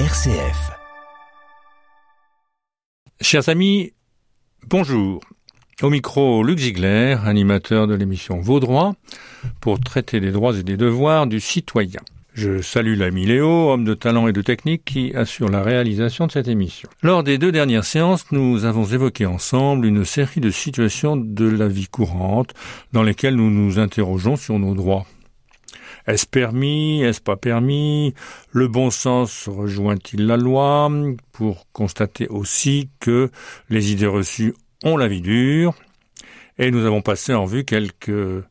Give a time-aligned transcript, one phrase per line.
[0.00, 0.72] RCF.
[3.20, 3.92] Chers amis,
[4.66, 5.20] bonjour.
[5.82, 8.96] Au micro, Luc Ziegler, animateur de l'émission Vos droits,
[9.60, 12.00] pour traiter des droits et des devoirs du citoyen.
[12.32, 16.32] Je salue l'ami Léo, homme de talent et de technique, qui assure la réalisation de
[16.32, 16.88] cette émission.
[17.00, 21.68] Lors des deux dernières séances, nous avons évoqué ensemble une série de situations de la
[21.68, 22.52] vie courante
[22.92, 25.06] dans lesquelles nous nous interrogeons sur nos droits.
[26.06, 27.02] Est-ce permis?
[27.02, 28.14] Est-ce pas permis?
[28.50, 30.90] Le bon sens rejoint-il la loi?
[31.32, 33.30] Pour constater aussi que
[33.70, 35.74] les idées reçues ont la vie dure.
[36.58, 38.44] Et nous avons passé en vue quelques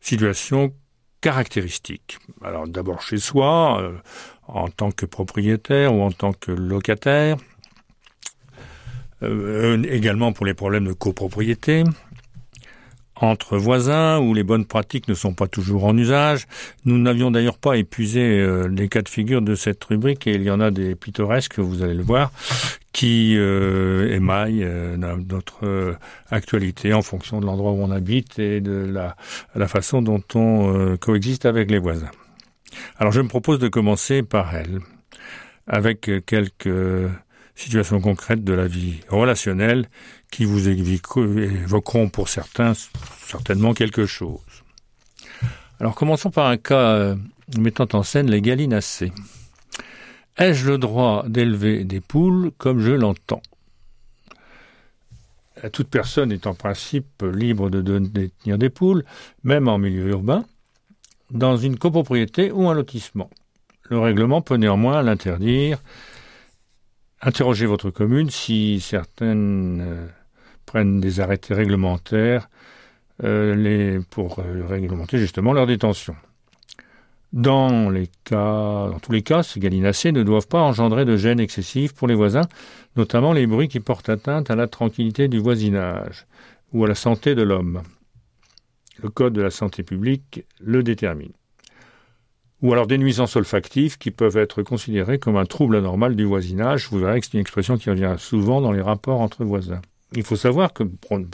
[0.00, 0.72] situations
[1.20, 2.18] caractéristiques.
[2.42, 3.98] Alors d'abord chez soi, euh,
[4.46, 7.36] en tant que propriétaire ou en tant que locataire,
[9.22, 11.82] euh, également pour les problèmes de copropriété,
[13.24, 16.46] entre voisins où les bonnes pratiques ne sont pas toujours en usage.
[16.84, 20.42] Nous n'avions d'ailleurs pas épuisé euh, les cas de figure de cette rubrique et il
[20.42, 22.30] y en a des pittoresques, vous allez le voir,
[22.92, 25.94] qui euh, émaillent euh, notre euh,
[26.30, 29.14] actualité en fonction de l'endroit où on habite et de la,
[29.54, 32.10] la façon dont on coexiste avec les voisins.
[32.98, 34.80] Alors je me propose de commencer par elle,
[35.66, 36.68] avec quelques
[37.58, 39.88] situations concrètes de la vie relationnelle
[40.30, 42.72] qui vous évoqueront pour certains
[43.20, 44.40] certainement quelque chose.
[45.80, 47.16] Alors commençons par un cas
[47.58, 49.12] mettant en scène les gallinacées.
[50.38, 53.42] Ai-je le droit d'élever des poules comme je l'entends?
[55.72, 59.04] Toute personne est en principe libre de détenir des poules,
[59.42, 60.44] même en milieu urbain,
[61.32, 63.28] dans une copropriété ou un lotissement.
[63.90, 65.82] Le règlement peut néanmoins l'interdire.
[67.20, 70.06] Interrogez votre commune si certaines euh,
[70.66, 72.48] prennent des arrêtés réglementaires
[73.24, 76.14] euh, pour euh, réglementer justement leur détention.
[77.32, 77.92] Dans
[79.02, 82.48] tous les cas, ces gallinacées ne doivent pas engendrer de gêne excessive pour les voisins,
[82.96, 86.26] notamment les bruits qui portent atteinte à la tranquillité du voisinage
[86.72, 87.82] ou à la santé de l'homme.
[89.02, 91.32] Le Code de la santé publique le détermine.
[92.62, 96.88] Ou alors des nuisances olfactives qui peuvent être considérées comme un trouble anormal du voisinage.
[96.90, 99.80] Vous verrez que c'est une expression qui revient souvent dans les rapports entre voisins.
[100.14, 100.84] Il faut savoir que,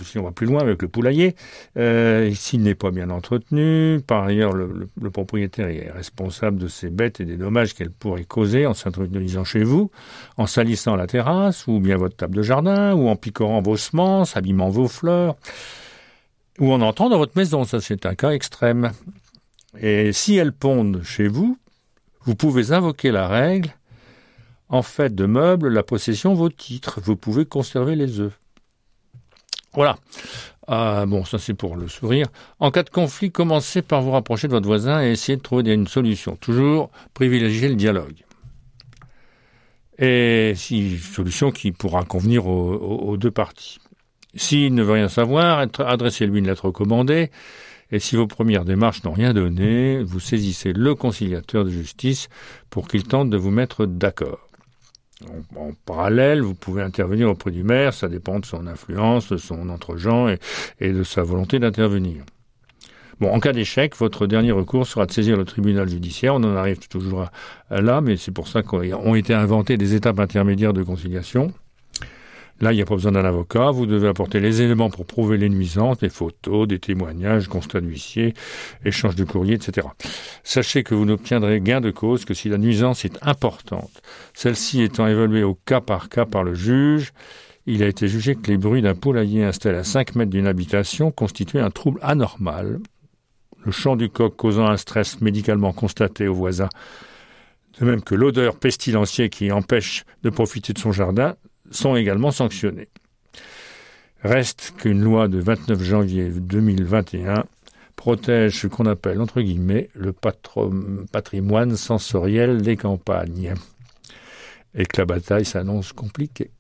[0.03, 1.37] si on va plus loin avec le poulailler,
[1.77, 7.21] euh, s'il n'est pas bien entretenu, par ailleurs, le, propriétaire est responsable de ces bêtes
[7.21, 9.93] et des dommages qu'elles pourraient causer en s'introduisant chez vous,
[10.39, 14.37] en salissant la terrasse, ou bien votre table de jardin, ou en picorant vos semences,
[14.37, 15.37] abîmant vos fleurs,
[16.59, 17.63] ou en entrant dans votre maison.
[17.63, 18.91] Ça, c'est un cas extrême.
[19.81, 21.59] Et si elles pondent chez vous,
[22.23, 23.75] vous pouvez invoquer la règle
[24.69, 27.01] en fait de meubles, la possession, vos titres.
[27.03, 28.39] Vous pouvez conserver les œufs.
[29.75, 29.97] Voilà.
[30.67, 32.27] Ah, bon, ça c'est pour le sourire.
[32.59, 35.73] En cas de conflit, commencez par vous rapprocher de votre voisin et essayez de trouver
[35.73, 36.37] une solution.
[36.37, 38.25] Toujours privilégier le dialogue.
[39.99, 43.79] Et si solution qui pourra convenir aux, deux parties.
[44.35, 47.31] S'il ne veut rien savoir, adressez-lui une lettre recommandée.
[47.91, 52.29] Et si vos premières démarches n'ont rien donné, vous saisissez le conciliateur de justice
[52.71, 54.49] pour qu'il tente de vous mettre d'accord.
[55.57, 59.69] En, parallèle, vous pouvez intervenir auprès du maire, ça dépend de son influence, de son
[59.69, 60.29] entre-gens
[60.81, 62.25] et, de sa volonté d'intervenir.
[63.21, 66.35] Bon, en cas d'échec, votre dernier recours sera de saisir le tribunal judiciaire.
[66.35, 67.27] On en arrive toujours
[67.71, 71.53] à là, mais c'est pour ça qu'ont été inventées des étapes intermédiaires de conciliation.
[72.61, 73.71] Là, il n'y a pas besoin d'un avocat.
[73.71, 78.35] Vous devez apporter les éléments pour prouver les nuisances, des photos, des témoignages, constats d'huissier,
[78.85, 79.89] échange de courrier, etc.
[80.45, 84.03] Sachez que vous n'obtiendrez gain de cause que si la nuisance est importante.
[84.35, 87.13] Celle-ci étant évaluée au cas par cas par le juge,
[87.67, 91.11] il a été jugé que les bruits d'un poulailler installé à 5 mètres d'une habitation
[91.11, 92.79] constituaient un trouble anormal.
[93.65, 96.69] Le chant du coq causant un stress médicalement constaté aux voisins,
[97.81, 101.35] de même que l'odeur pestilentielle qui empêche de profiter de son jardin,
[101.71, 102.89] sont également sanctionnés.
[104.23, 107.45] Reste qu'une loi de 29 janvier 2021
[107.95, 110.13] protège ce qu'on appelle, entre guillemets, le
[111.13, 113.55] patrimoine sensoriel des campagnes.
[114.75, 116.51] Et que la bataille s'annonce compliquée.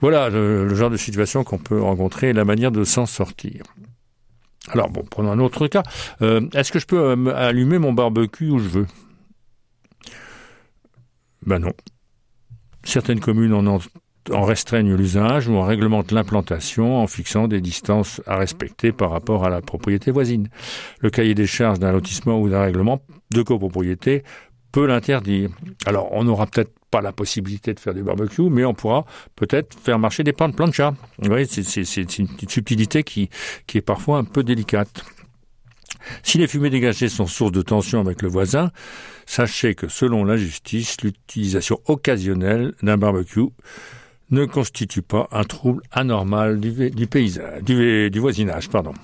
[0.00, 3.62] Voilà le, genre de situation qu'on peut rencontrer et la manière de s'en sortir.
[4.68, 5.84] Alors bon, prenons un autre cas.
[6.22, 8.86] Euh, est-ce que je peux euh, allumer mon barbecue où je veux?
[11.44, 11.72] Ben non.
[12.84, 13.78] Certaines communes en,
[14.30, 19.44] en restreignent l'usage ou en réglementent l'implantation en fixant des distances à respecter par rapport
[19.44, 20.48] à la propriété voisine.
[21.00, 23.00] Le cahier des charges d'un lotissement ou d'un règlement
[23.32, 24.22] de copropriété
[24.70, 25.50] peut l'interdire.
[25.86, 29.04] Alors, on n'aura peut-être pas la possibilité de faire du barbecue, mais on pourra
[29.36, 30.94] peut-être faire marcher des plans de plancha.
[31.22, 33.28] C'est une subtilité qui
[33.74, 35.04] est parfois un peu délicate.
[36.22, 38.70] Si les fumées dégagées sont source de tension avec le voisin,
[39.26, 43.48] sachez que selon la justice, l'utilisation occasionnelle d'un barbecue
[44.30, 48.68] ne constitue pas un trouble anormal du, paysage, du, voisinage.
[48.68, 48.94] Pardon.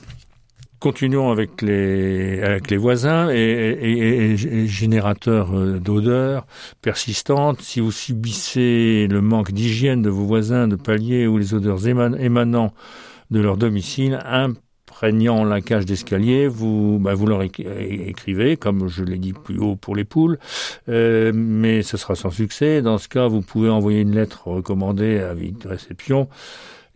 [0.80, 4.36] Continuons avec les, avec les voisins et,
[4.66, 6.46] générateurs euh, d'odeurs
[6.82, 7.60] persistantes.
[7.62, 12.72] Si vous subissez le manque d'hygiène de vos voisins, de paliers ou les odeurs émanant
[13.32, 14.20] de leur domicile,
[14.98, 19.94] imprégnant la cage d'escalier, vous, bah, leur écrivez, comme je l'ai dit plus haut pour
[19.94, 20.38] les poules,
[20.88, 22.82] euh, mais ce sera sans succès.
[22.82, 26.28] Dans ce cas, vous pouvez envoyer une lettre recommandée à vide réception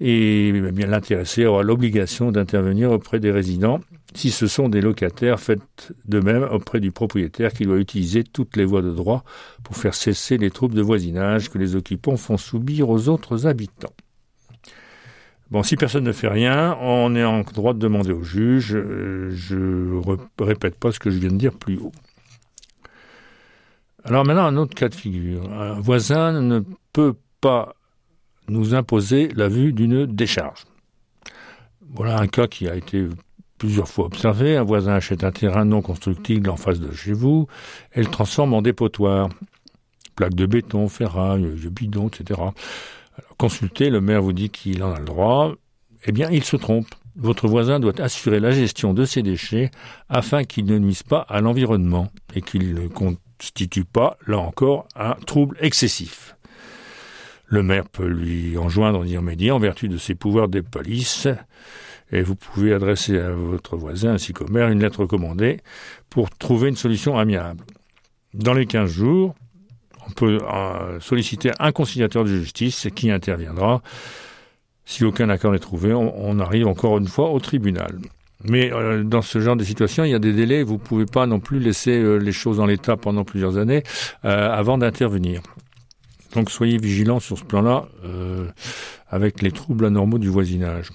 [0.00, 3.78] et eh l'intéressé aura l'obligation d'intervenir auprès des résidents.
[4.14, 8.56] Si ce sont des locataires, faites de même auprès du propriétaire qui doit utiliser toutes
[8.56, 9.22] les voies de droit
[9.62, 13.94] pour faire cesser les troubles de voisinage que les occupants font subir aux autres habitants.
[15.52, 18.75] Bon, si personne ne fait rien, on est en droit de demander au juge.
[18.75, 21.93] Euh, je ne répète pas ce que je viens de dire plus haut.
[24.02, 25.52] Alors maintenant, un autre cas de figure.
[25.52, 26.60] Un voisin ne
[26.94, 27.75] peut pas
[28.49, 30.64] nous imposer la vue d'une décharge.
[31.87, 33.06] Voilà un cas qui a été
[33.58, 34.56] plusieurs fois observé.
[34.56, 37.46] Un voisin achète un terrain non constructible en face de chez vous
[37.93, 39.28] et le transforme en dépotoir.
[40.16, 42.40] Plaques de béton, ferraille, bidon, etc.
[43.37, 45.53] consultez, le maire vous dit qu'il en a le droit.
[46.05, 46.88] Eh bien, il se trompe.
[47.17, 49.70] Votre voisin doit assurer la gestion de ses déchets
[50.09, 55.14] afin qu'il ne nuise pas à l'environnement et qu'il ne constitue pas, là encore, un
[55.26, 56.37] trouble excessif.
[57.44, 61.29] Le maire peut lui enjoindre en irrémédier en vertu de ses pouvoirs de police
[62.11, 65.61] et vous pouvez adresser à votre voisin ainsi qu'au maire une lettre recommandée
[66.09, 67.64] pour trouver une solution amiable.
[68.32, 69.35] Dans les 15 jours,
[70.08, 73.82] on peut euh, solliciter un conciliateur de justice qui interviendra.
[74.84, 77.99] Si aucun accord n'est trouvé, on, arrive encore une fois au tribunal.
[78.44, 80.64] Mais euh, dans ce genre de situation, il y a des délais.
[80.64, 83.84] Vous ne pouvez pas non plus laisser euh, les choses en l'état pendant plusieurs années
[84.22, 85.40] avant d'intervenir.
[86.34, 87.87] Donc soyez vigilants sur ce plan-là
[89.08, 90.88] avec les troubles anormaux du voisinage.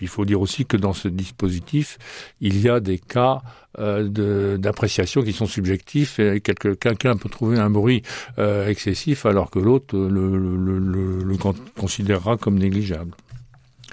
[0.00, 1.98] Il faut dire aussi que dans ce dispositif,
[2.40, 3.40] il y a des cas
[3.78, 8.02] euh, d'appréciation qui sont subjectifs et quelqu'un peut trouver un bruit
[8.38, 11.36] euh, excessif alors que l'autre le, le, le, le,
[11.78, 13.12] considérera comme négligeable.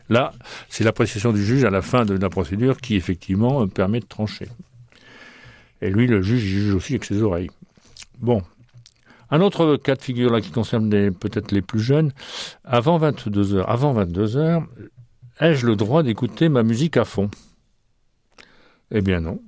[0.09, 0.33] Là,
[0.69, 4.47] c'est l'appréciation du juge à la fin de la procédure qui effectivement permet de trancher.
[5.81, 7.49] Et lui, le juge, il juge aussi avec ses oreilles.
[8.19, 8.41] Bon,
[9.33, 12.11] un autre cas de figure là qui concerne peut-être les plus jeunes,
[12.63, 14.63] avant 22 heures, avant 22 heures,
[15.39, 17.29] ai-je le droit d'écouter ma musique à fond?
[18.91, 19.41] Eh bien non.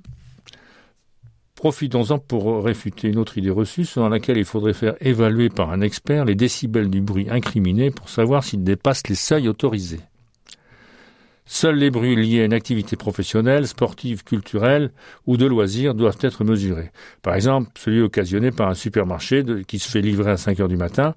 [1.54, 5.80] Profitons-en pour réfuter une autre idée reçue selon laquelle il faudrait faire évaluer par un
[5.80, 10.00] expert les décibels du bruit incriminé pour savoir s'il dépasse les seuils autorisés.
[11.46, 14.90] Seuls les bruits liés à une activité professionnelle, sportive, culturelle
[15.26, 16.90] ou de loisirs doivent être mesurés.
[17.22, 20.76] Par exemple, celui occasionné par un supermarché qui se fait livrer à 5 heures du
[20.76, 21.14] matin.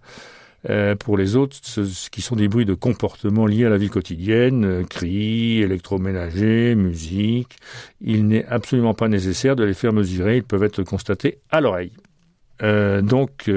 [0.70, 3.90] Euh, pour les autres, ce, qui sont des bruits de comportement liés à la vie
[3.90, 7.56] quotidienne, euh, cris, électroménager, musique,
[8.02, 11.94] il n'est absolument pas nécessaire de les faire mesurer, ils peuvent être constatés à l'oreille.
[12.62, 13.50] Euh, donc,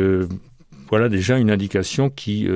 [0.89, 2.47] voilà déjà une indication qui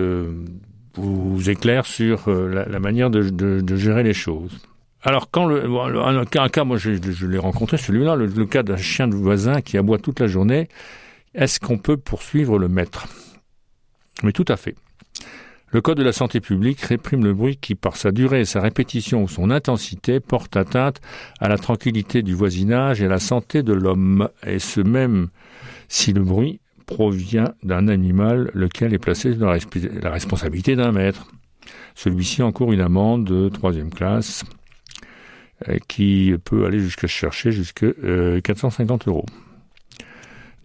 [0.95, 4.59] vous éclaire sur la, manière de, gérer les choses.
[5.03, 5.65] Alors, quand le,
[5.99, 6.91] un, cas, moi je,
[7.27, 10.69] l'ai rencontré, celui-là, le, cas d'un chien de voisin qui aboie toute la journée,
[11.35, 13.09] est-ce qu'on peut poursuivre le maître?
[14.23, 14.75] Mais tout à fait.
[15.73, 19.25] Le Code de la santé publique réprime le bruit qui, par sa durée, sa répétition
[19.25, 21.01] ou son intensité, porte atteinte
[21.41, 25.29] à la tranquillité du voisinage et à la santé de l'homme, et ce même
[25.89, 31.27] si le bruit provient d'un animal lequel est placé dans la, responsabilité d'un maître.
[31.97, 34.45] Celui-ci encourt une amende de troisième classe
[35.69, 37.89] euh, qui peut aller jusqu'à chercher jusqu'à
[38.43, 39.27] 450 euros.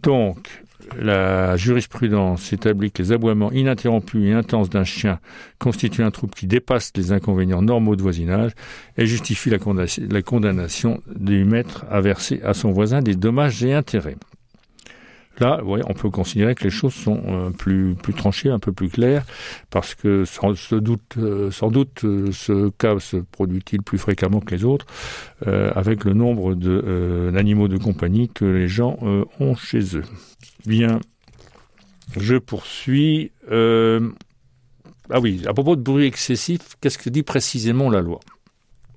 [0.03, 0.63] Donc,
[0.99, 5.19] la jurisprudence établit que les aboiements ininterrompus et intenses d'un chien
[5.59, 8.51] constituent un trouble qui dépasse les inconvénients normaux de voisinage
[8.97, 14.17] et justifie la condamnation du maître à verser à son voisin des dommages et intérêts.
[15.41, 18.89] Là, on peut considérer que les choses sont euh, plus, plus tranchées, un peu plus
[18.89, 19.25] claires,
[19.71, 24.85] parce que sans, doute, euh, euh, ce cas se produit-il plus fréquemment que les autres,
[25.47, 28.99] avec le nombre d'animaux de, de, compagnie que les gens
[29.39, 30.03] ont chez eux.
[30.67, 30.99] Bien,
[32.15, 33.31] je poursuis.
[33.49, 38.19] ah oui, à propos de bruit excessif, qu'est-ce que dit précisément la loi?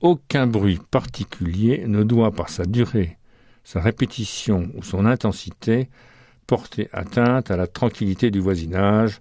[0.03, 3.17] Aucun bruit particulier ne doit, par sa durée,
[3.65, 5.89] sa répétition ou son intensité,
[6.47, 9.21] porter atteinte à la tranquillité du voisinage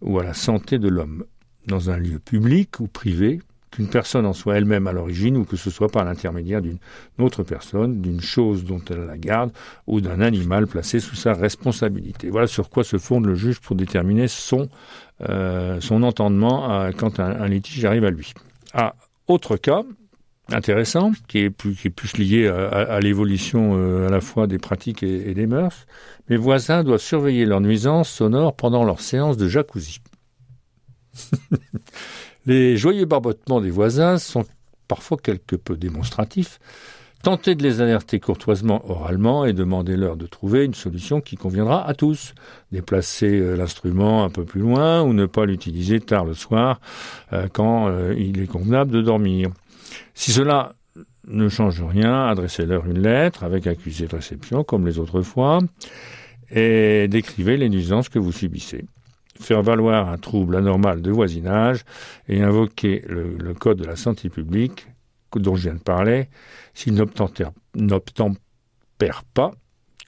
[0.00, 1.24] ou à la santé de l'homme.
[1.66, 5.56] Dans un lieu public ou privé, qu'une personne en soit elle-même à l'origine ou que
[5.56, 6.78] ce soit par l'intermédiaire d'une
[7.18, 9.52] autre personne, d'une chose dont elle la garde
[9.86, 12.30] ou d'un animal placé sous sa responsabilité.
[12.30, 14.68] Voilà sur quoi se fonde le juge pour déterminer son,
[15.28, 18.32] euh, entendement euh, quand un, litige arrive à lui.
[18.72, 18.94] Ah,
[19.26, 19.82] autre cas,
[20.50, 25.46] intéressant, qui est plus, lié à, l'évolution euh, à la fois des pratiques et, des
[25.46, 25.86] mœurs.
[26.28, 30.00] Mes voisins doivent surveiller leurs nuisances sonores pendant leur séance de jacuzzi.
[32.46, 34.44] Les joyeux barbotements des voisins sont
[34.86, 36.60] parfois quelque peu démonstratifs.
[37.22, 41.92] Tentez de les alerter courtoisement oralement et demandez-leur de trouver une solution qui conviendra à
[41.92, 42.34] tous.
[42.72, 46.80] Déplacer euh, l'instrument un peu plus loin ou ne pas l'utiliser tard le soir
[47.32, 49.50] euh, quand il est convenable de dormir.
[50.14, 50.74] Si cela
[51.26, 55.60] ne change rien, adressez-leur une lettre avec accusé de réception comme les autres fois
[56.50, 58.84] et décrivez les nuisances que vous subissez
[59.40, 61.84] faire valoir un trouble anormal de voisinage
[62.28, 64.86] et invoquer le, code de la santé publique
[65.34, 66.28] dont je viens de parler.
[66.74, 67.52] S'il n'obtempère
[69.34, 69.52] pas,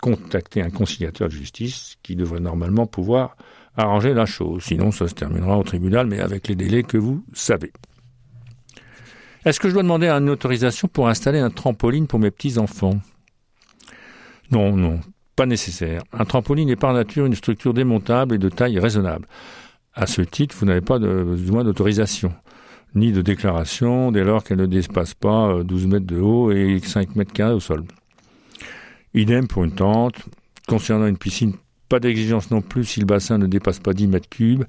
[0.01, 3.37] contacter un conciliateur de justice qui devrait normalement pouvoir
[3.77, 4.65] arranger la chose.
[4.65, 7.73] Sinon, ça se terminera au tribunal, mais avec les délais que vous savez.
[9.45, 13.01] Est-ce que je dois demander une autorisation pour installer un trampoline pour mes petits-enfants?
[14.51, 15.01] Non, non,
[15.35, 16.03] pas nécessaire.
[16.13, 19.27] Un trampoline est par nature une structure démontable et de taille raisonnable.
[19.95, 22.35] À ce titre, vous n'avez pas besoin d'autorisation,
[22.95, 26.79] ni de déclaration dès lors qu'elle ne dépasse pas 12 euh, mètres de haut et
[26.79, 27.85] 5 mètres carrés au sol.
[29.15, 30.17] Idem pour une tente.
[30.69, 31.55] Concernant une piscine,
[31.89, 34.65] pas d'exigence non plus si le bassin ne dépasse pas 10 mètres cubes.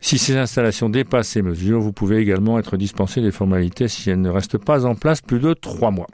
[0.00, 4.20] Si ces installations dépassent ces mesures, vous pouvez également être dispensé des formalités si elles
[4.20, 6.06] ne restent pas en place plus de 3 mois.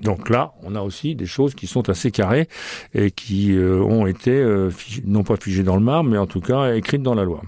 [0.00, 2.48] Donc là, on a aussi des choses qui sont assez carrées
[2.94, 4.70] et qui euh, ont été euh,
[5.04, 7.42] non pas figées dans le marbre, mais en tout cas écrites dans la loi.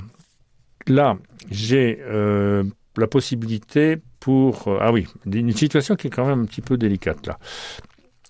[0.87, 1.19] Là,
[1.51, 2.65] j'ai euh,
[2.97, 7.27] la possibilité pour ah oui, une situation qui est quand même un petit peu délicate
[7.27, 7.39] là.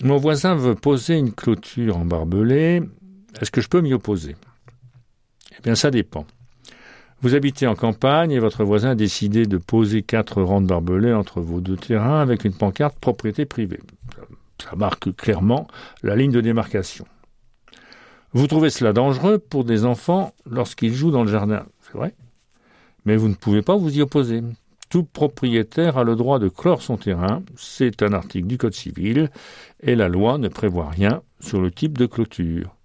[0.02, 2.82] Mon voisin veut poser une clôture en barbelé.
[3.40, 4.36] Est-ce que je peux m'y opposer?
[5.58, 6.24] Eh bien, ça dépend.
[7.20, 11.12] Vous habitez en campagne et votre voisin a décidé de poser quatre rangs de barbelés
[11.12, 13.80] entre vos deux terrains avec une pancarte propriété privée.
[14.62, 15.66] Ça marque clairement
[16.04, 17.06] la ligne de démarcation.
[18.34, 22.14] Vous trouvez cela dangereux pour des enfants lorsqu'ils jouent dans le jardin, c'est vrai,
[23.04, 24.42] mais vous ne pouvez pas vous y opposer.
[24.88, 29.30] Tout propriétaire a le droit de clore son terrain, c'est un article du Code civil,
[29.80, 32.77] et la loi ne prévoit rien sur le type de clôture.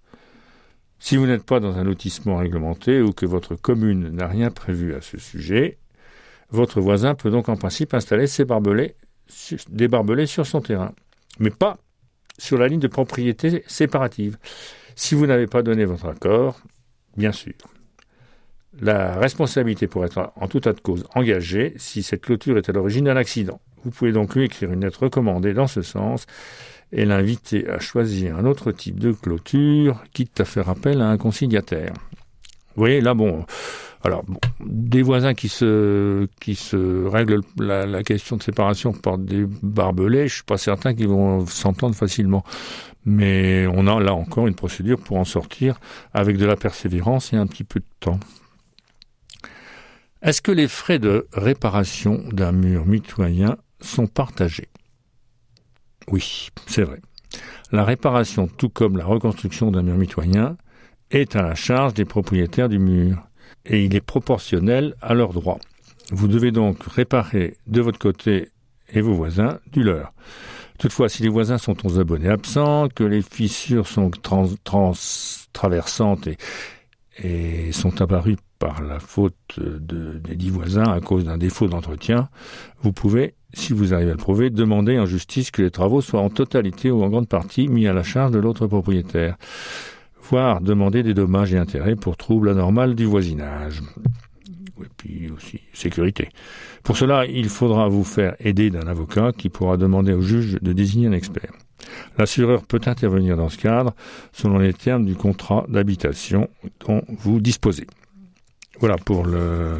[1.04, 4.94] Si vous n'êtes pas dans un lotissement réglementé ou que votre commune n'a rien prévu
[4.94, 5.76] à ce sujet,
[6.48, 8.94] votre voisin peut donc en principe installer ses barbelés,
[9.68, 10.94] des barbelés sur son terrain,
[11.38, 11.76] mais pas
[12.38, 14.38] sur la ligne de propriété séparative.
[14.96, 16.58] Si vous n'avez pas donné votre accord,
[17.18, 17.52] bien sûr.
[18.80, 22.72] La responsabilité pourrait être en tout tas de cause engagée si cette clôture est à
[22.72, 23.60] l'origine d'un accident.
[23.84, 26.24] Vous pouvez donc lui écrire une lettre recommandée dans ce sens
[26.92, 31.16] et l'inviter à choisir un autre type de clôture, quitte à faire appel à un
[31.18, 31.94] conciliataire.
[32.76, 33.44] Vous voyez, là, bon,
[34.04, 34.22] alors,
[34.60, 40.34] des voisins qui se, qui se règlent la, question de séparation par des barbelés, je
[40.34, 42.44] suis pas certain qu'ils vont s'entendre facilement.
[43.06, 45.80] Mais on a là encore une procédure pour en sortir
[46.12, 48.20] avec de la persévérance et un petit peu de temps.
[50.20, 54.68] Est-ce que les frais de réparation d'un mur mitoyen sont partagés?
[56.10, 57.00] Oui, c'est vrai.
[57.72, 60.56] La réparation, tout comme la reconstruction d'un mur mitoyen,
[61.10, 63.18] est à la charge des propriétaires du mur,
[63.64, 65.58] et il est proportionnel à leurs droits.
[66.10, 68.50] Vous devez donc réparer de votre côté
[68.92, 70.12] et vos voisins du leur.
[70.78, 74.92] Toutefois, si les voisins sont aux abonnés absents, que les fissures sont trans,
[75.52, 76.36] traversantes et,
[77.22, 82.30] et sont apparues par la faute de, des dix voisins à cause d'un défaut d'entretien,
[82.80, 86.22] vous pouvez si vous arrivez à le prouver, demandez en justice que les travaux soient
[86.22, 89.36] en totalité ou en grande partie mis à la charge de l'autre propriétaire,
[90.22, 93.82] voire demander des dommages et intérêts pour troubles anormal du voisinage.
[94.80, 96.30] Et puis aussi sécurité.
[96.84, 100.72] Pour cela, il faudra vous faire aider d'un avocat qui pourra demander au juge de
[100.72, 101.52] désigner un expert.
[102.16, 103.94] L'assureur peut intervenir dans ce cadre
[104.32, 106.48] selon les termes du contrat d'habitation
[106.86, 107.86] dont vous disposez.
[108.80, 109.78] Voilà pour le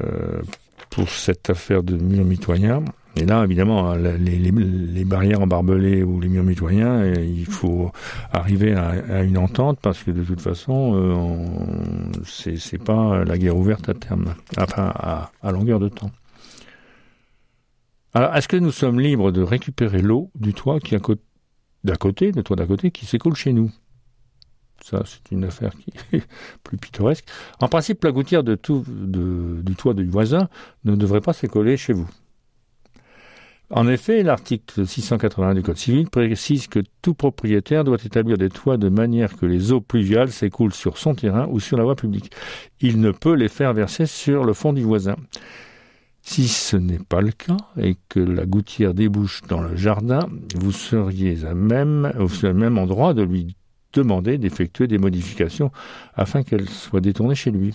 [0.00, 0.42] euh,
[0.90, 2.84] pour cette affaire de murs mitoyens.
[3.16, 7.90] Et là, évidemment, hein, les, barrières en barbelé ou les murs mitoyens, euh, il faut
[8.30, 13.88] arriver à, une entente parce que de toute façon, euh, c'est pas la guerre ouverte
[13.88, 16.10] à terme, enfin à, longueur de temps.
[18.12, 20.94] Alors, est-ce que nous sommes libres de récupérer l'eau du toit qui
[21.84, 23.70] d'à côté, le toit d'à côté, qui s'écoule chez nous?
[24.82, 26.22] Ça, c'est une affaire qui est
[26.64, 27.26] plus pittoresque.
[27.60, 30.48] En principe, la gouttière de tout, du toit du voisin
[30.84, 32.08] ne devrait pas s'écoller chez vous.
[33.74, 38.76] En effet, l'article 681 du Code civil précise que tout propriétaire doit établir des toits
[38.76, 42.32] de manière que les eaux pluviales s'écoulent sur son terrain ou sur la voie publique.
[42.80, 45.16] Il ne peut les faire verser sur le fond du voisin.
[46.20, 50.70] Si ce n'est pas le cas et que la gouttière débouche dans le jardin, vous
[50.70, 53.56] seriez à même, au même endroit de lui
[53.92, 55.70] demander d'effectuer des modifications
[56.14, 57.74] afin qu'elle soit détournée chez lui.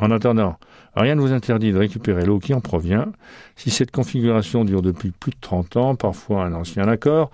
[0.00, 0.58] En attendant,
[0.94, 3.06] rien ne vous interdit de récupérer l'eau qui en provient.
[3.56, 7.30] Si cette configuration dure depuis plus de 30 ans, parfois un ancien accord,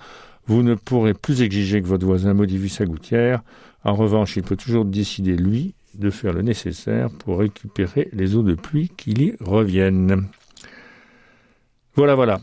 [0.47, 3.43] vous ne pourrez plus exiger que votre voisin modifie sa gouttière.
[3.85, 8.43] En revanche, il peut toujours décider, lui, de faire le nécessaire pour récupérer les eaux
[8.43, 10.29] de pluie qui y reviennent.
[11.95, 12.41] Voilà, voilà.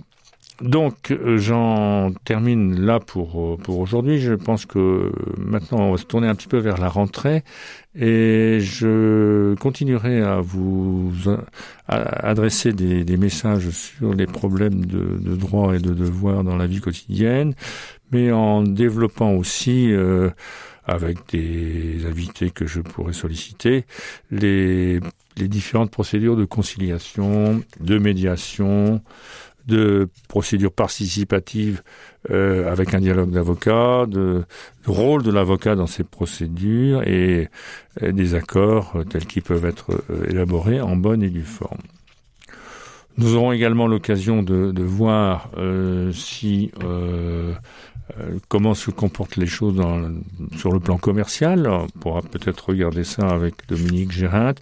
[0.62, 4.20] Donc euh, j'en termine là pour euh, pour aujourd'hui.
[4.20, 7.44] Je pense que maintenant on va se tourner un petit peu vers la rentrée
[7.96, 11.12] et je continuerai à vous
[11.88, 16.68] adresser des, des, messages sur les problèmes de, de droit et de devoir dans la
[16.68, 17.56] vie quotidienne,
[18.12, 20.30] mais en développant aussi euh,
[20.86, 23.86] avec des invités que je pourrais solliciter
[24.30, 25.00] les
[25.40, 29.02] les différentes procédures de conciliation, de médiation,
[29.70, 31.82] de procédures participatives
[32.30, 34.44] euh, avec un dialogue d'avocats, de,
[34.86, 37.48] rôle de l'avocat dans ces procédures et,
[38.02, 41.82] des accords euh, tels qu'ils peuvent être euh, élaborés en bonne et due forme.
[43.18, 45.50] Nous aurons également l'occasion de, de, voir
[46.14, 47.54] si euh,
[48.48, 49.82] comment se comportent les choses
[50.58, 51.68] sur le plan commercial?
[51.68, 54.56] On pourra peut-être regarder ça avec Dominique Gérint,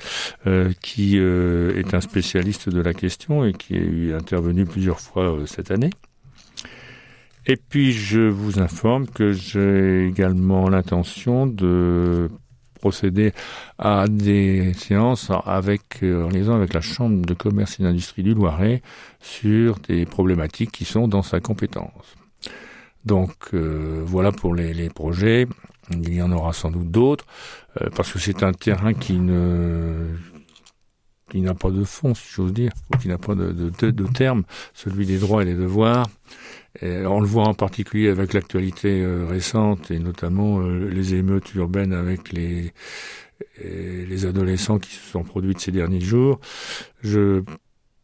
[0.45, 5.37] euh, qui euh, est un spécialiste de la question et qui est intervenu plusieurs fois
[5.45, 5.89] cette année.
[7.45, 12.29] Et puis je vous informe que j'ai également l'intention de
[12.81, 13.31] procéder
[13.79, 18.81] à des séances avec, en liaison avec la Chambre de commerce et d'industrie du Loiret
[19.21, 22.17] sur des problématiques qui sont dans sa compétence.
[23.07, 25.47] Donc euh, voilà pour les, projets.
[25.91, 27.25] Il y en aura sans doute d'autres
[27.81, 30.09] euh, parce que c'est un terrain qui ne
[31.29, 34.07] qui n'a pas de fond, si j'ose dire, ou qui n'a pas de, de, de,
[34.07, 34.43] terme,
[34.73, 36.07] celui des droits et des devoirs.
[36.81, 42.33] On le voit en particulier avec l'actualité euh, récente et notamment les émeutes urbaines avec
[42.33, 42.73] les
[43.63, 46.39] les adolescents qui se sont produites ces derniers jours.
[47.03, 47.43] Je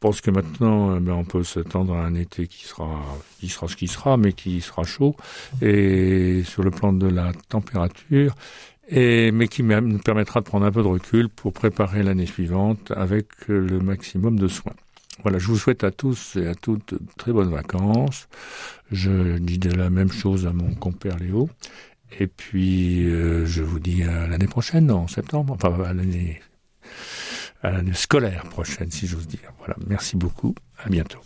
[0.04, 3.02] pense que maintenant, eh ben, on peut s'attendre à un été qui sera,
[3.40, 5.16] qui sera ce qui sera, mais qui sera chaud,
[5.62, 8.36] et sur le plan de la température,
[8.92, 13.28] mais qui nous permettra de prendre un peu de recul pour préparer l'année suivante avec
[13.48, 14.76] le maximum de soins.
[15.22, 18.28] Voilà, je vous souhaite à tous et à toutes très bonnes vacances.
[18.92, 21.50] Je dis de la même chose à mon compère Léo.
[22.20, 26.42] Et puis, euh, je vous dis à l'année prochaine, en septembre, enfin à l'année
[27.64, 29.52] à l'année scolaire prochaine, si j'ose dire.
[29.58, 31.24] Voilà, merci beaucoup, à bientôt.